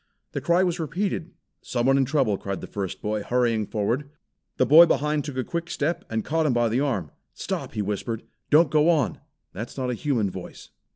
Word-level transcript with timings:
The 0.31 0.41
cry 0.41 0.63
was 0.63 0.79
repeated. 0.79 1.29
"Someone 1.61 1.95
in 1.95 2.05
trouble," 2.05 2.35
cried 2.35 2.59
the 2.59 2.65
first 2.65 3.03
boy, 3.03 3.21
hurrying 3.21 3.67
forward. 3.67 4.09
The 4.57 4.65
boy 4.65 4.87
behind 4.87 5.23
took 5.23 5.37
a 5.37 5.43
quick 5.43 5.69
step, 5.69 6.05
and 6.09 6.25
caught 6.25 6.47
him 6.47 6.53
by 6.53 6.69
the 6.69 6.79
arm. 6.79 7.11
"Stop!" 7.35 7.73
he 7.73 7.83
whispered. 7.83 8.23
"Don't 8.49 8.71
go 8.71 8.89
on! 8.89 9.19
That's 9.53 9.77
not 9.77 9.91
a 9.91 9.93
human 9.93 10.31
voice." 10.31 10.69